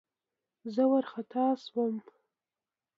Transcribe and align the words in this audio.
زه 0.73 0.83
وارخطا 0.91 1.45
شوم. 1.63 1.95